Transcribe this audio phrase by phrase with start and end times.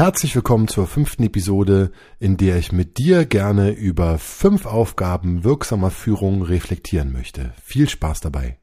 [0.00, 5.90] Herzlich willkommen zur fünften Episode, in der ich mit dir gerne über fünf Aufgaben wirksamer
[5.90, 7.52] Führung reflektieren möchte.
[7.62, 8.56] Viel Spaß dabei.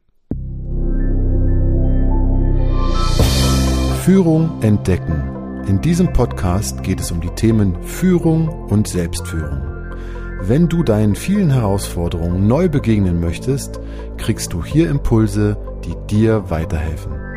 [4.04, 5.62] Führung entdecken.
[5.68, 9.62] In diesem Podcast geht es um die Themen Führung und Selbstführung.
[10.40, 13.78] Wenn du deinen vielen Herausforderungen neu begegnen möchtest,
[14.16, 17.27] kriegst du hier Impulse, die dir weiterhelfen.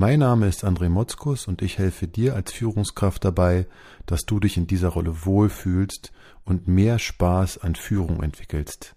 [0.00, 3.66] Mein Name ist André Motzkus und ich helfe dir als Führungskraft dabei,
[4.06, 6.12] dass du dich in dieser Rolle wohlfühlst
[6.44, 8.94] und mehr Spaß an Führung entwickelst.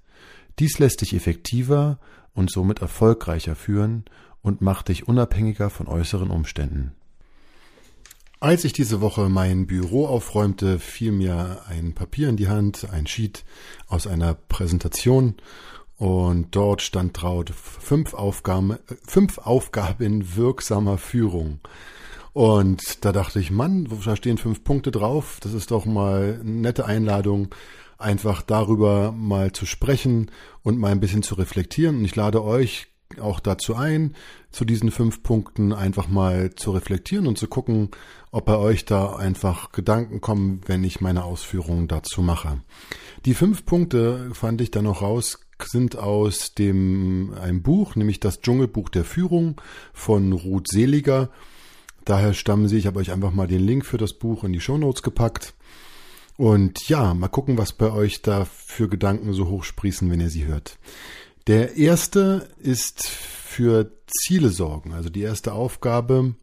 [0.59, 1.97] Dies lässt dich effektiver
[2.35, 4.05] und somit erfolgreicher führen
[4.43, 6.91] und macht dich unabhängiger von äußeren Umständen.
[8.39, 13.07] Als ich diese Woche mein Büro aufräumte, fiel mir ein Papier in die Hand, ein
[13.07, 13.43] Sheet
[13.87, 15.33] aus einer Präsentation
[16.01, 21.59] und dort stand drauf fünf Aufgaben, fünf Aufgaben wirksamer Führung.
[22.33, 25.37] Und da dachte ich, Mann, da stehen fünf Punkte drauf.
[25.43, 27.53] Das ist doch mal eine nette Einladung,
[27.99, 30.31] einfach darüber mal zu sprechen
[30.63, 31.97] und mal ein bisschen zu reflektieren.
[31.97, 32.87] Und ich lade euch
[33.19, 34.15] auch dazu ein,
[34.49, 37.91] zu diesen fünf Punkten einfach mal zu reflektieren und zu gucken,
[38.31, 42.59] ob bei euch da einfach Gedanken kommen, wenn ich meine Ausführungen dazu mache.
[43.25, 48.41] Die fünf Punkte fand ich dann noch raus sind aus dem einem Buch, nämlich das
[48.41, 49.59] Dschungelbuch der Führung
[49.93, 51.29] von Ruth Seliger.
[52.05, 52.77] Daher stammen sie.
[52.77, 55.53] Ich habe euch einfach mal den Link für das Buch in die Shownotes gepackt.
[56.37, 60.45] Und ja, mal gucken, was bei euch da für Gedanken so hochsprießen, wenn ihr sie
[60.45, 60.79] hört.
[61.47, 64.93] Der erste ist für Ziele sorgen.
[64.93, 66.35] Also die erste Aufgabe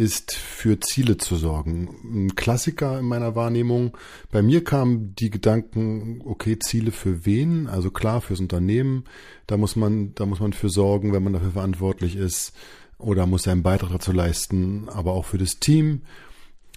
[0.00, 1.94] ist für Ziele zu sorgen.
[2.04, 3.96] Ein Klassiker in meiner Wahrnehmung.
[4.32, 7.66] Bei mir kamen die Gedanken, okay, Ziele für wen?
[7.66, 9.04] Also klar, fürs Unternehmen.
[9.46, 12.54] Da muss man, da muss man für sorgen, wenn man dafür verantwortlich ist
[12.96, 16.00] oder muss seinen Beitrag dazu leisten, aber auch für das Team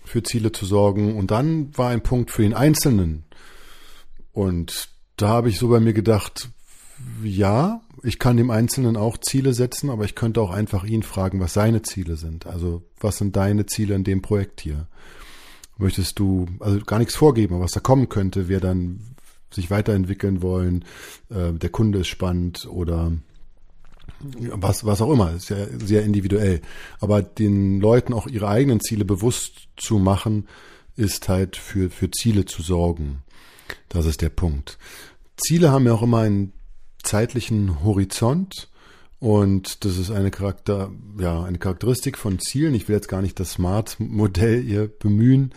[0.04, 1.16] für Ziele zu sorgen.
[1.16, 3.24] Und dann war ein Punkt für den Einzelnen.
[4.34, 6.50] Und da habe ich so bei mir gedacht,
[7.24, 11.40] ja, ich kann dem Einzelnen auch Ziele setzen, aber ich könnte auch einfach ihn fragen,
[11.40, 12.46] was seine Ziele sind.
[12.46, 14.88] Also was sind deine Ziele in dem Projekt hier?
[15.78, 19.16] Möchtest du, also gar nichts vorgeben, was da kommen könnte, wer dann
[19.52, 20.84] sich weiterentwickeln wollen,
[21.30, 23.14] äh, der Kunde ist spannend oder
[24.20, 26.62] was, was auch immer, ist ja sehr individuell.
[27.00, 30.48] Aber den Leuten auch ihre eigenen Ziele bewusst zu machen,
[30.96, 33.24] ist halt für, für Ziele zu sorgen.
[33.90, 34.78] Das ist der Punkt.
[35.38, 36.54] Ziele haben ja auch immer einen
[37.04, 38.70] zeitlichen Horizont.
[39.20, 42.74] Und das ist eine Charakter, ja, eine Charakteristik von Zielen.
[42.74, 45.54] Ich will jetzt gar nicht das Smart-Modell hier bemühen,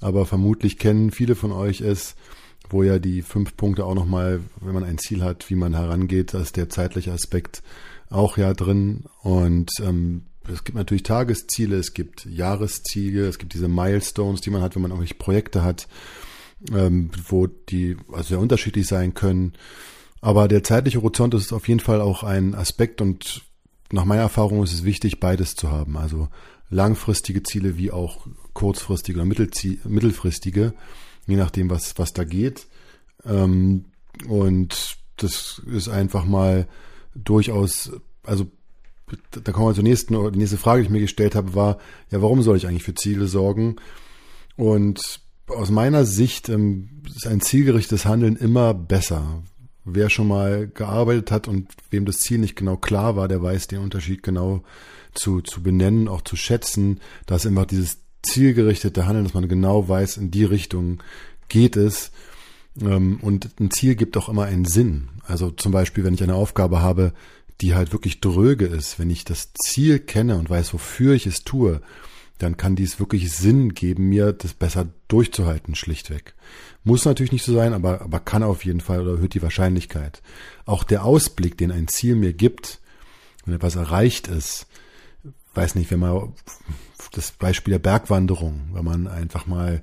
[0.00, 2.14] aber vermutlich kennen viele von euch es,
[2.70, 6.32] wo ja die fünf Punkte auch nochmal, wenn man ein Ziel hat, wie man herangeht,
[6.32, 7.62] da ist der zeitliche Aspekt
[8.08, 9.04] auch ja drin.
[9.22, 14.62] Und ähm, es gibt natürlich Tagesziele, es gibt Jahresziele, es gibt diese Milestones, die man
[14.62, 15.88] hat, wenn man irgendwelche Projekte hat,
[16.72, 19.52] ähm, wo die also sehr unterschiedlich sein können.
[20.20, 23.42] Aber der zeitliche Horizont ist auf jeden Fall auch ein Aspekt und
[23.92, 25.96] nach meiner Erfahrung ist es wichtig, beides zu haben.
[25.96, 26.28] Also
[26.68, 30.74] langfristige Ziele wie auch kurzfristige oder mittelfristige,
[31.26, 32.68] je nachdem, was, was da geht.
[33.24, 33.86] Ähm,
[34.28, 36.68] und das ist einfach mal
[37.14, 37.90] durchaus,
[38.22, 38.46] also
[39.30, 41.78] da kommen wir zur nächsten, die nächste Frage, die ich mir gestellt habe, war,
[42.10, 43.76] ja, warum soll ich eigentlich für Ziele sorgen?
[44.56, 49.42] Und aus meiner Sicht ähm, ist ein zielgerichtetes Handeln immer besser,
[49.84, 53.68] wer schon mal gearbeitet hat und wem das Ziel nicht genau klar war, der weiß
[53.68, 54.62] den Unterschied genau
[55.14, 57.00] zu, zu benennen, auch zu schätzen.
[57.26, 61.02] Da ist immer dieses zielgerichtete Handeln, dass man genau weiß, in die Richtung
[61.48, 62.12] geht es.
[62.80, 65.08] Ähm, und ein Ziel gibt auch immer einen Sinn.
[65.26, 67.12] Also zum Beispiel, wenn ich eine Aufgabe habe,
[67.60, 71.44] die halt wirklich dröge ist, wenn ich das Ziel kenne und weiß, wofür ich es
[71.44, 71.82] tue,
[72.42, 76.34] dann kann dies wirklich Sinn geben, mir das besser durchzuhalten, schlichtweg.
[76.84, 80.22] Muss natürlich nicht so sein, aber, aber kann auf jeden Fall oder erhöht die Wahrscheinlichkeit.
[80.64, 82.80] Auch der Ausblick, den ein Ziel mir gibt,
[83.44, 84.66] wenn etwas erreicht ist,
[85.54, 86.32] weiß nicht, wenn man
[87.12, 89.82] das Beispiel der Bergwanderung, wenn man einfach mal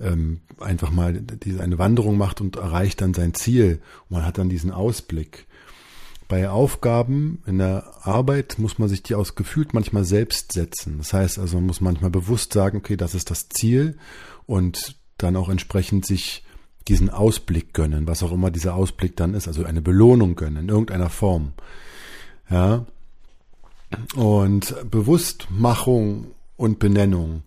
[0.00, 4.38] ähm, einfach mal diese eine Wanderung macht und erreicht dann sein Ziel und man hat
[4.38, 5.46] dann diesen Ausblick.
[6.28, 10.98] Bei Aufgaben in der Arbeit muss man sich die aus gefühlt manchmal selbst setzen.
[10.98, 13.96] Das heißt also, man muss manchmal bewusst sagen, okay, das ist das Ziel
[14.46, 16.44] und dann auch entsprechend sich
[16.86, 20.68] diesen Ausblick gönnen, was auch immer dieser Ausblick dann ist, also eine Belohnung gönnen in
[20.68, 21.52] irgendeiner Form.
[22.50, 22.86] Ja.
[24.14, 27.42] Und Bewusstmachung und Benennung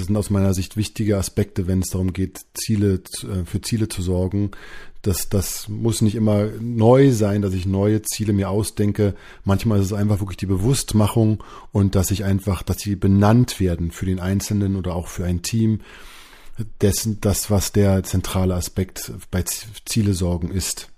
[0.00, 3.88] es sind aus meiner Sicht wichtige Aspekte, wenn es darum geht, Ziele, äh, für Ziele
[3.88, 4.50] zu sorgen.
[5.02, 9.14] Das, das muss nicht immer neu sein, dass ich neue Ziele mir ausdenke.
[9.44, 13.92] Manchmal ist es einfach wirklich die Bewusstmachung und dass ich einfach, dass sie benannt werden
[13.92, 15.80] für den Einzelnen oder auch für ein Team.
[16.80, 19.44] Dessen, das, was der zentrale Aspekt bei
[19.84, 20.88] Ziele sorgen ist.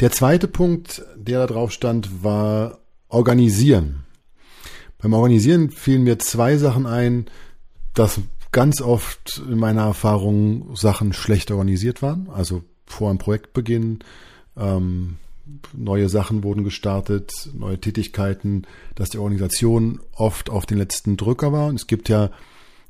[0.00, 4.04] Der zweite Punkt, der da drauf stand, war organisieren.
[4.98, 7.26] Beim Organisieren fielen mir zwei Sachen ein,
[7.94, 8.20] dass
[8.52, 12.28] ganz oft in meiner Erfahrung Sachen schlecht organisiert waren.
[12.30, 14.00] Also vor einem Projektbeginn,
[14.56, 15.16] ähm,
[15.72, 21.66] neue Sachen wurden gestartet, neue Tätigkeiten, dass die Organisation oft auf den letzten Drücker war.
[21.66, 22.30] Und es gibt ja,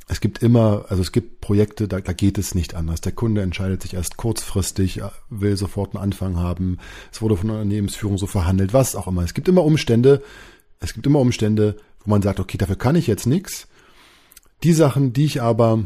[0.09, 3.01] es gibt immer, also es gibt Projekte, da, da geht es nicht anders.
[3.01, 6.79] Der Kunde entscheidet sich erst kurzfristig, will sofort einen Anfang haben.
[7.13, 9.23] Es wurde von der Unternehmensführung so verhandelt, was auch immer.
[9.23, 10.23] Es gibt immer Umstände,
[10.81, 13.69] es gibt immer Umstände, wo man sagt, okay, dafür kann ich jetzt nichts.
[14.63, 15.85] Die Sachen, die ich aber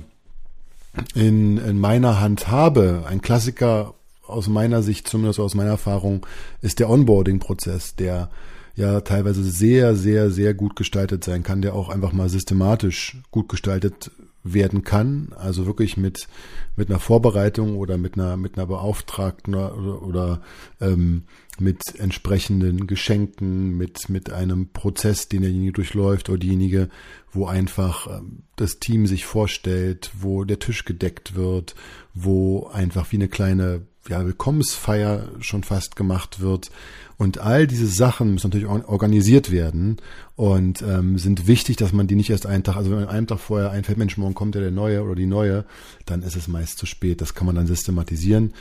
[1.14, 3.94] in, in meiner Hand habe, ein Klassiker
[4.26, 6.26] aus meiner Sicht, zumindest aus meiner Erfahrung,
[6.60, 8.30] ist der Onboarding-Prozess, der
[8.74, 13.48] ja teilweise sehr, sehr, sehr gut gestaltet sein kann, der auch einfach mal systematisch gut
[13.48, 14.10] gestaltet
[14.44, 16.28] werden kann, also wirklich mit
[16.76, 20.42] mit einer Vorbereitung oder mit einer mit einer Beauftragten oder, oder
[20.80, 21.24] ähm,
[21.58, 26.88] mit entsprechenden Geschenken, mit mit einem Prozess, den derjenige durchläuft oder diejenige,
[27.30, 31.74] wo einfach ähm, das Team sich vorstellt, wo der Tisch gedeckt wird,
[32.14, 36.70] wo einfach wie eine kleine ja, Willkommensfeier schon fast gemacht wird.
[37.18, 39.98] Und all diese Sachen müssen natürlich organisiert werden
[40.34, 43.28] und ähm, sind wichtig, dass man die nicht erst einen Tag, also wenn man einen
[43.28, 45.64] Tag vorher einfällt, Mensch, morgen kommt ja der Neue oder die Neue,
[46.04, 47.20] dann ist es meist zu spät.
[47.20, 48.54] Das kann man dann systematisieren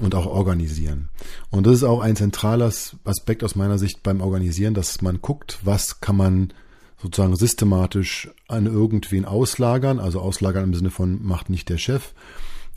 [0.00, 1.08] und auch organisieren.
[1.50, 2.70] Und das ist auch ein zentraler
[3.04, 6.52] Aspekt aus meiner Sicht beim Organisieren, dass man guckt, was kann man
[7.00, 12.12] sozusagen systematisch an irgendwen auslagern, also auslagern im Sinne von macht nicht der Chef,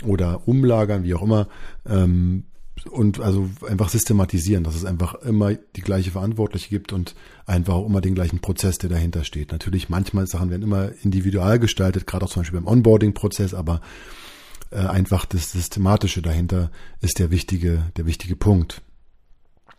[0.06, 1.48] oder umlagern, wie auch immer.
[1.88, 2.46] Ähm,
[2.92, 7.16] und also einfach systematisieren, dass es einfach immer die gleiche Verantwortliche gibt und
[7.46, 9.52] einfach auch immer den gleichen Prozess, der dahinter steht.
[9.52, 13.82] Natürlich, manchmal Sachen werden immer individual gestaltet, gerade auch zum Beispiel beim Onboarding-Prozess, aber
[14.70, 16.72] äh, einfach das Systematische dahinter
[17.02, 18.82] ist der wichtige, der wichtige Punkt.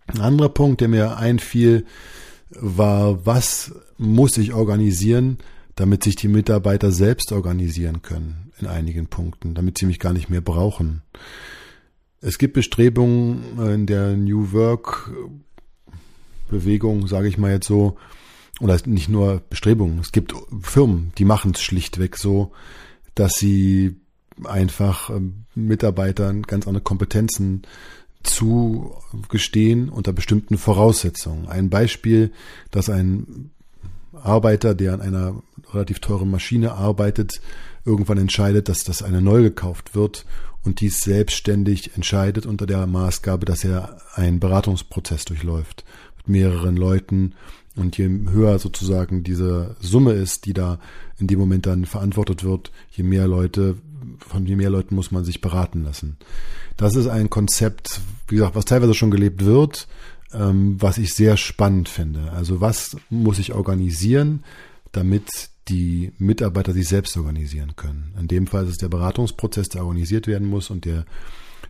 [0.07, 1.85] Ein anderer Punkt, der mir einfiel,
[2.51, 5.39] war, was muss ich organisieren,
[5.79, 10.29] damit sich die Mitarbeiter selbst organisieren können in einigen Punkten, damit sie mich gar nicht
[10.29, 11.03] mehr brauchen.
[12.21, 15.13] Es gibt Bestrebungen in der New Work
[16.49, 17.97] Bewegung, sage ich mal jetzt so,
[18.61, 22.51] oder nicht nur Bestrebungen, es gibt Firmen, die machen es schlichtweg so,
[23.15, 24.01] dass sie
[24.43, 27.63] einfach ähm, Mitarbeitern ganz andere Kompetenzen
[28.25, 31.47] zugestehen unter bestimmten Voraussetzungen.
[31.47, 32.33] Ein Beispiel,
[32.73, 33.51] dass ein
[34.13, 37.41] Arbeiter, der an einer relativ teuren Maschine arbeitet,
[37.85, 40.25] irgendwann entscheidet, dass das eine neu gekauft wird
[40.65, 45.85] und dies selbstständig entscheidet unter der Maßgabe, dass er einen Beratungsprozess durchläuft
[46.19, 47.35] mit mehreren Leuten
[47.77, 50.79] und je höher sozusagen diese Summe ist, die da
[51.19, 53.77] in dem Moment dann verantwortet wird, je mehr Leute,
[54.19, 56.17] von je mehr Leuten muss man sich beraten lassen.
[56.77, 59.87] Das ist ein Konzept, wie gesagt, was teilweise schon gelebt wird,
[60.33, 62.33] was ich sehr spannend finde.
[62.33, 64.45] Also was muss ich organisieren,
[64.93, 68.15] damit die Mitarbeiter sich selbst organisieren können.
[68.19, 71.05] In dem Fall ist es der Beratungsprozess, der organisiert werden muss und der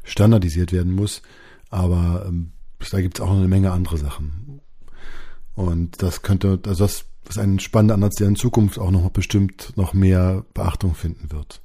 [0.04, 1.22] standardisiert werden muss.
[1.70, 2.52] Aber ähm,
[2.90, 4.60] da gibt es auch noch eine Menge andere Sachen.
[5.54, 9.72] Und das könnte, also das ist ein spannender Ansatz, der in Zukunft auch noch bestimmt
[9.76, 11.60] noch mehr Beachtung finden wird.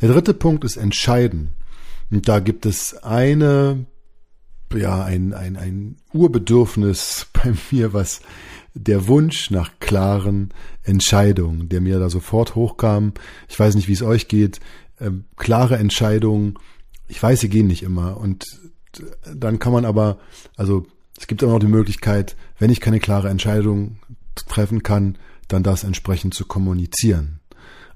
[0.00, 1.50] Der dritte Punkt ist Entscheiden.
[2.10, 3.84] Und da gibt es eine,
[4.74, 8.20] ja, ein, ein, ein Urbedürfnis bei mir, was
[8.74, 13.12] der Wunsch nach klaren Entscheidungen, der mir da sofort hochkam.
[13.48, 14.60] Ich weiß nicht, wie es euch geht.
[15.00, 16.58] Ähm, klare Entscheidungen,
[17.08, 18.18] ich weiß, sie gehen nicht immer.
[18.18, 18.44] Und
[19.34, 20.18] dann kann man aber,
[20.56, 20.86] also
[21.18, 23.98] es gibt auch noch die Möglichkeit, wenn ich keine klare Entscheidung
[24.34, 27.40] treffen kann, dann das entsprechend zu kommunizieren.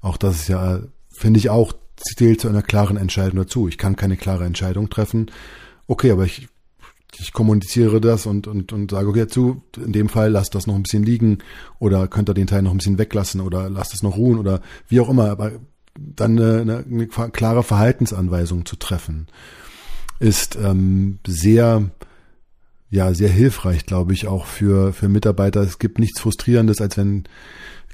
[0.01, 3.67] Auch das ist ja, finde ich auch, zählt zu einer klaren Entscheidung dazu.
[3.67, 5.31] Ich kann keine klare Entscheidung treffen.
[5.87, 6.47] Okay, aber ich
[7.19, 10.75] ich kommuniziere das und, und, und sage, okay, zu, in dem Fall lasst das noch
[10.75, 11.39] ein bisschen liegen
[11.79, 14.61] oder könnt ihr den Teil noch ein bisschen weglassen oder lasst es noch ruhen oder
[14.87, 15.51] wie auch immer, aber
[15.95, 19.27] dann eine, eine klare Verhaltensanweisung zu treffen,
[20.19, 21.89] ist ähm, sehr,
[22.89, 25.61] ja, sehr hilfreich, glaube ich, auch für, für Mitarbeiter.
[25.61, 27.25] Es gibt nichts Frustrierendes, als wenn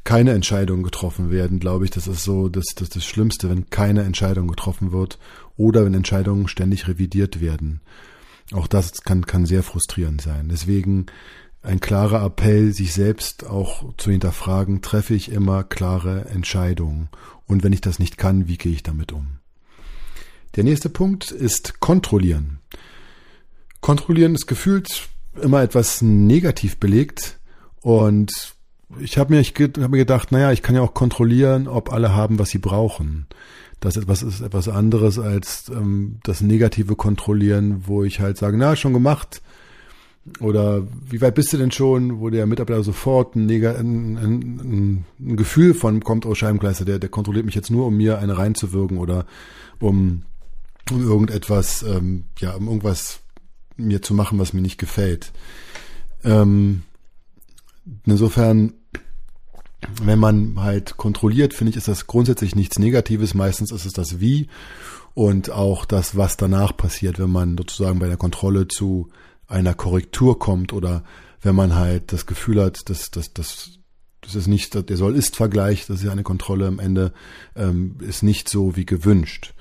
[0.04, 1.92] keine Entscheidungen getroffen werden, glaube ich.
[1.92, 5.20] Das ist so das, das, das Schlimmste, wenn keine Entscheidung getroffen wird
[5.58, 7.82] oder wenn Entscheidungen ständig revidiert werden.
[8.52, 10.50] Auch das kann, kann sehr frustrierend sein.
[10.50, 11.06] Deswegen
[11.62, 17.10] ein klarer Appell, sich selbst auch zu hinterfragen, treffe ich immer klare Entscheidungen?
[17.46, 19.40] Und wenn ich das nicht kann, wie gehe ich damit um?
[20.56, 22.60] Der nächste Punkt ist kontrollieren.
[23.82, 25.10] Kontrollieren ist gefühlt
[25.42, 27.40] immer etwas negativ belegt
[27.82, 28.54] und
[29.00, 32.40] ich habe mir, hab mir gedacht, naja, ich kann ja auch kontrollieren, ob alle haben,
[32.40, 33.28] was sie brauchen.
[33.80, 38.76] Das etwas ist etwas anderes als ähm, das negative Kontrollieren, wo ich halt sage, na,
[38.76, 39.42] schon gemacht.
[40.40, 45.38] Oder wie weit bist du denn schon, wo der Mitarbeiter sofort ein, ein, ein, ein
[45.38, 48.98] Gefühl von kommt, oh Scheibenkleister, der, der kontrolliert mich jetzt nur, um mir eine reinzuwirken
[48.98, 49.26] oder
[49.80, 50.24] um,
[50.92, 53.22] um irgendetwas, ähm, ja, um irgendwas
[53.78, 55.32] mir zu machen, was mir nicht gefällt.
[56.24, 56.84] Ähm,
[58.06, 58.74] insofern
[60.06, 63.34] wenn man halt kontrolliert, finde ich, ist das grundsätzlich nichts Negatives.
[63.34, 64.48] Meistens ist es das Wie
[65.14, 69.10] und auch das, was danach passiert, wenn man sozusagen bei der Kontrolle zu
[69.48, 71.04] einer Korrektur kommt oder
[71.42, 73.80] wenn man halt das Gefühl hat, dass dass, dass
[74.22, 77.14] das ist nicht der Soll-Ist-Vergleich, das ist ja eine Kontrolle am Ende,
[77.56, 79.54] ähm, ist nicht so wie gewünscht.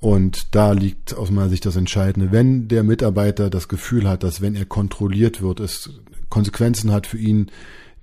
[0.00, 2.30] Und da liegt aus meiner Sicht das Entscheidende.
[2.30, 5.90] Wenn der Mitarbeiter das Gefühl hat, dass wenn er kontrolliert wird, es
[6.28, 7.50] Konsequenzen hat für ihn,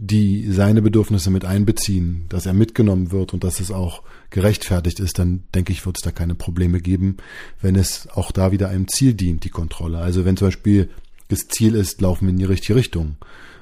[0.03, 5.19] die seine Bedürfnisse mit einbeziehen, dass er mitgenommen wird und dass es auch gerechtfertigt ist,
[5.19, 7.17] dann denke ich, wird es da keine Probleme geben,
[7.61, 9.99] wenn es auch da wieder einem Ziel dient, die Kontrolle.
[9.99, 10.89] Also wenn zum Beispiel
[11.27, 13.17] das Ziel ist, laufen wir in die richtige Richtung.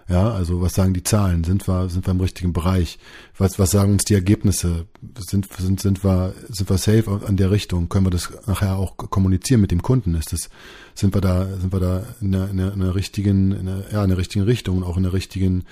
[0.08, 1.44] Ja, also was sagen die Zahlen?
[1.44, 3.00] Sind wir, sind wir im richtigen Bereich?
[3.38, 4.88] Was, was sagen uns die Ergebnisse?
[5.20, 7.90] Sind, sind, sind wir, sind wir safe an der Richtung?
[7.90, 10.16] Können wir das nachher auch kommunizieren mit dem Kunden?
[10.16, 10.50] Ist das,
[10.96, 13.84] sind wir da, sind wir da in einer, in einer, in einer richtigen, in einer,
[13.92, 15.66] ja, in der richtigen Richtung und auch in der richtigen,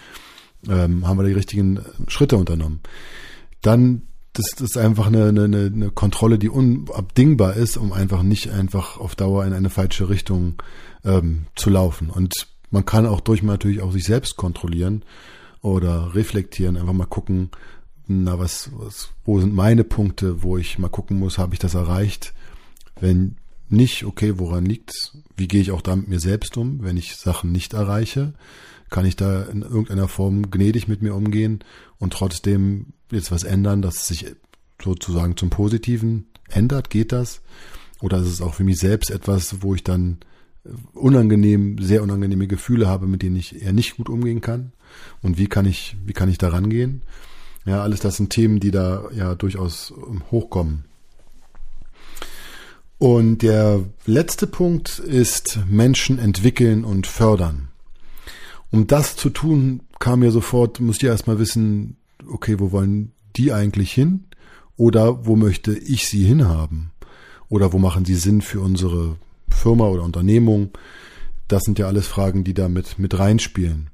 [0.70, 2.82] ähm, haben wir die richtigen Schritte unternommen.
[3.62, 4.04] Dann
[4.38, 9.16] das ist einfach eine, eine, eine Kontrolle, die unabdingbar ist, um einfach nicht einfach auf
[9.16, 10.62] Dauer in eine falsche Richtung
[11.04, 12.12] ähm, zu laufen.
[12.12, 15.04] Und man kann auch durch natürlich auch sich selbst kontrollieren
[15.62, 17.50] oder reflektieren, einfach mal gucken,
[18.06, 21.74] na was, was, wo sind meine Punkte, wo ich mal gucken muss, habe ich das
[21.74, 22.34] erreicht?
[23.00, 23.38] Wenn
[23.70, 25.18] nicht, okay, woran liegt's?
[25.36, 28.34] Wie gehe ich auch da mit mir selbst um, wenn ich Sachen nicht erreiche?
[28.90, 31.60] Kann ich da in irgendeiner Form gnädig mit mir umgehen
[31.98, 34.26] und trotzdem jetzt was ändern, dass es sich
[34.82, 36.90] sozusagen zum Positiven ändert?
[36.90, 37.42] Geht das?
[38.02, 40.18] Oder ist es auch für mich selbst etwas, wo ich dann
[40.94, 44.74] unangenehm, sehr unangenehme Gefühle habe, mit denen ich eher nicht gut umgehen kann?
[45.22, 47.02] Und wie kann ich, wie kann ich da rangehen?
[47.66, 49.94] Ja, alles das sind Themen, die da ja durchaus
[50.32, 50.86] hochkommen.
[52.98, 57.68] Und der letzte Punkt ist Menschen entwickeln und fördern.
[58.72, 61.98] Um das zu tun, kam mir sofort, musste ich erstmal wissen,
[62.30, 64.26] okay, wo wollen die eigentlich hin?
[64.76, 66.92] Oder wo möchte ich sie hinhaben?
[67.50, 69.18] Oder wo machen sie Sinn für unsere
[69.50, 70.72] Firma oder Unternehmung?
[71.48, 73.90] Das sind ja alles Fragen, die da mit, mit reinspielen.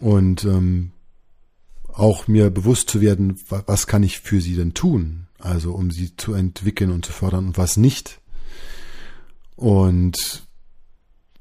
[0.00, 0.92] Und ähm,
[1.92, 5.26] auch mir bewusst zu werden, was kann ich für sie denn tun?
[5.38, 8.20] Also um sie zu entwickeln und zu fördern und was nicht.
[9.56, 10.46] Und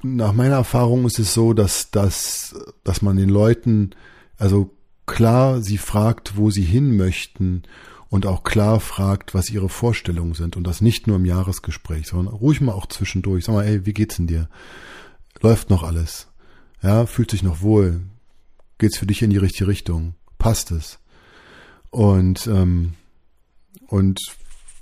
[0.03, 3.91] nach meiner Erfahrung ist es so, dass, dass, dass man den Leuten,
[4.37, 4.71] also
[5.05, 7.63] klar sie fragt, wo sie hin möchten
[8.09, 12.33] und auch klar fragt, was ihre Vorstellungen sind und das nicht nur im Jahresgespräch, sondern
[12.35, 13.45] ruhig mal auch zwischendurch.
[13.45, 14.49] Sag mal, ey, wie geht's denn dir?
[15.41, 16.27] Läuft noch alles?
[16.81, 18.01] Ja, fühlt sich noch wohl?
[18.77, 20.15] Geht's für dich in die richtige Richtung?
[20.37, 20.99] Passt es?
[21.89, 22.93] Und, ähm,
[23.87, 24.19] und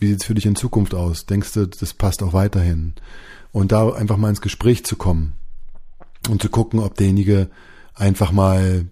[0.01, 1.25] wie sieht's für dich in Zukunft aus?
[1.25, 2.95] Denkst du, das passt auch weiterhin?
[3.51, 5.33] und da einfach mal ins Gespräch zu kommen
[6.29, 7.49] und zu gucken, ob derjenige
[7.93, 8.87] einfach mal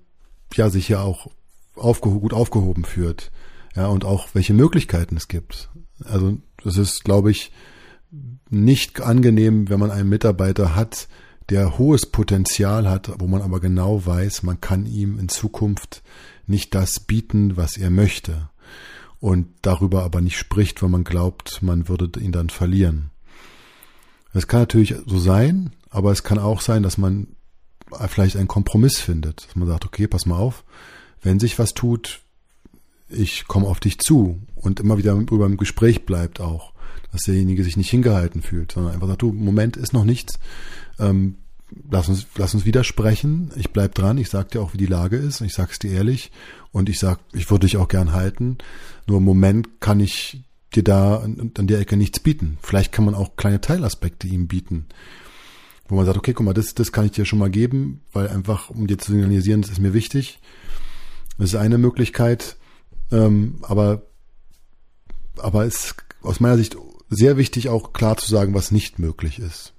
[0.54, 1.28] ja sich ja auch
[1.76, 3.32] aufgeh gut aufgehoben führt,
[3.76, 5.70] ja und auch welche Möglichkeiten es gibt.
[6.04, 7.52] Also das ist, glaube ich,
[8.50, 11.08] nicht angenehm, wenn man einen Mitarbeiter hat,
[11.50, 16.04] der hohes Potenzial hat, wo man aber genau weiß, man kann ihm in Zukunft
[16.48, 18.50] nicht das bieten, was er möchte
[19.20, 23.12] und darüber aber nicht spricht, weil man glaubt, man würde ihn dann verlieren.
[24.34, 27.28] Es kann natürlich so sein, aber es kann auch sein, dass man
[28.08, 30.64] vielleicht einen Kompromiss findet, dass man sagt, okay, pass mal auf,
[31.22, 32.22] wenn sich was tut,
[33.10, 36.74] ich komme auf dich zu und immer wieder über im Gespräch bleibt auch,
[37.12, 40.40] dass derjenige sich nicht hingehalten fühlt, sondern einfach sagt, du, Moment ist noch nichts,
[41.00, 41.36] ähm,
[41.90, 45.18] lass uns, lass uns widersprechen, ich bleib dran, ich sag dir auch, wie die Lage
[45.18, 46.32] ist, ich sag's dir ehrlich.
[46.72, 48.58] Und ich sag, ich würde dich auch gern halten,
[49.08, 50.44] nur im Moment kann ich
[50.76, 52.58] dir da an, der Ecke nichts bieten.
[52.62, 54.86] Vielleicht kann man auch kleine Teilaspekte ihm bieten,
[55.88, 58.28] wo man sagt, okay, guck mal, das, das kann ich dir schon mal geben, weil
[58.28, 60.40] einfach, um dir zu signalisieren, das ist mir wichtig.
[61.40, 62.58] Das ist eine Möglichkeit,
[63.12, 64.04] ähm, aber,
[65.38, 66.78] aber ist aus meiner Sicht
[67.10, 69.74] sehr wichtig, auch klar zu sagen, was nicht möglich ist.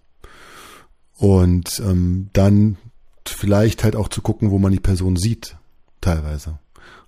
[1.21, 2.79] Und ähm, dann
[3.27, 5.59] vielleicht halt auch zu gucken, wo man die Person sieht,
[6.01, 6.59] teilweise.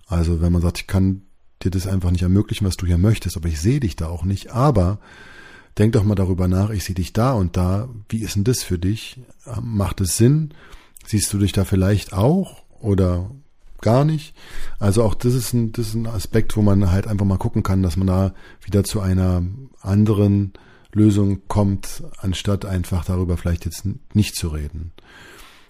[0.05, 1.23] Also wenn man sagt, ich kann
[1.63, 4.23] dir das einfach nicht ermöglichen, was du hier möchtest, aber ich sehe dich da auch
[4.23, 4.51] nicht.
[4.51, 4.99] Aber
[5.79, 7.89] denk doch mal darüber nach, ich sehe dich da und da.
[8.07, 9.19] Wie ist denn das für dich?
[9.59, 10.53] Macht es Sinn?
[11.07, 13.31] Siehst du dich da vielleicht auch oder
[13.81, 14.35] gar nicht?
[14.77, 17.63] Also auch das ist ein, das ist ein Aspekt, wo man halt einfach mal gucken
[17.63, 19.41] kann, dass man da wieder zu einer
[19.81, 20.53] anderen
[20.93, 23.83] Lösung kommt, anstatt einfach darüber vielleicht jetzt
[24.13, 24.91] nicht zu reden.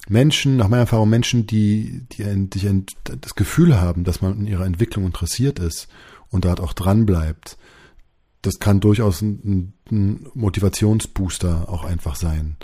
[0.09, 4.65] Menschen, nach meiner Erfahrung, Menschen, die, die, die das Gefühl haben, dass man in ihrer
[4.65, 5.87] Entwicklung interessiert ist
[6.29, 7.57] und dort auch dran bleibt,
[8.41, 12.57] das kann durchaus ein, ein Motivationsbooster auch einfach sein,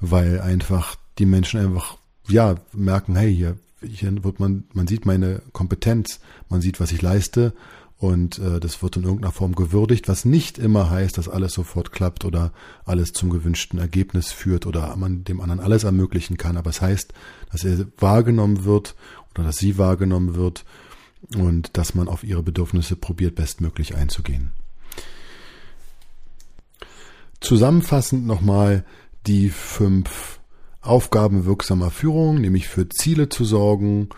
[0.00, 1.98] weil einfach die Menschen einfach
[2.28, 7.02] ja merken, hey, hier, hier wird man, man sieht meine Kompetenz, man sieht, was ich
[7.02, 7.54] leiste
[8.00, 11.92] und äh, das wird in irgendeiner Form gewürdigt, was nicht immer heißt, dass alles sofort
[11.92, 12.50] klappt oder
[12.86, 16.56] alles zum gewünschten Ergebnis führt oder man dem anderen alles ermöglichen kann.
[16.56, 17.12] Aber es heißt,
[17.52, 18.96] dass er wahrgenommen wird
[19.34, 20.64] oder dass sie wahrgenommen wird
[21.36, 24.52] und dass man auf ihre Bedürfnisse probiert, bestmöglich einzugehen.
[27.42, 28.86] Zusammenfassend nochmal
[29.26, 30.40] die fünf
[30.80, 34.08] Aufgaben wirksamer Führung, nämlich für Ziele zu sorgen,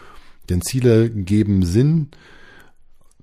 [0.50, 2.10] denn Ziele geben Sinn,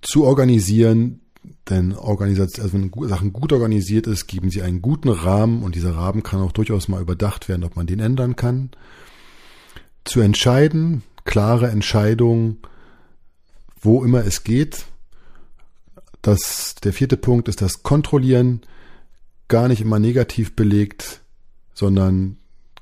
[0.01, 1.21] zu organisieren,
[1.69, 5.95] denn Organisation, also wenn Sachen gut organisiert ist, geben sie einen guten Rahmen und dieser
[5.95, 8.71] Rahmen kann auch durchaus mal überdacht werden, ob man den ändern kann.
[10.03, 12.57] Zu entscheiden, klare Entscheidung,
[13.79, 14.85] wo immer es geht.
[16.21, 18.61] Das, der vierte Punkt ist das Kontrollieren,
[19.47, 21.21] gar nicht immer negativ belegt,
[21.73, 22.37] sondern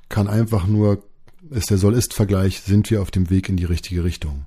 [0.08, 1.04] kann einfach nur,
[1.50, 4.46] ist der Soll-Ist-Vergleich, sind wir auf dem Weg in die richtige Richtung.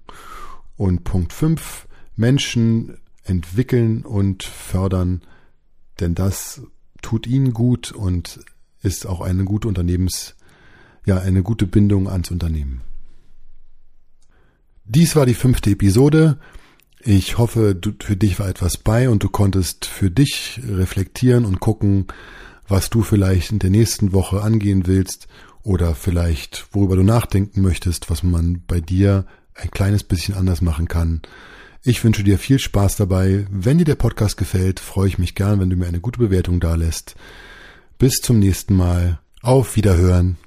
[0.78, 5.22] Und Punkt fünf Menschen entwickeln und fördern,
[6.00, 6.62] denn das
[7.02, 8.40] tut ihnen gut und
[8.82, 10.36] ist auch eine gute Unternehmens,
[11.06, 12.82] ja, eine gute Bindung ans Unternehmen.
[14.86, 16.38] Dies war die fünfte Episode.
[17.04, 21.60] Ich hoffe, du, für dich war etwas bei und du konntest für dich reflektieren und
[21.60, 22.08] gucken,
[22.68, 25.28] was du vielleicht in der nächsten Woche angehen willst
[25.64, 30.88] oder vielleicht worüber du nachdenken möchtest, was man bei dir ein kleines bisschen anders machen
[30.88, 31.22] kann.
[31.84, 33.48] Ich wünsche dir viel Spaß dabei.
[33.50, 36.60] Wenn dir der Podcast gefällt, freue ich mich gern, wenn du mir eine gute Bewertung
[36.60, 37.16] dalässt.
[37.98, 39.20] Bis zum nächsten Mal.
[39.42, 40.38] Auf Wiederhören.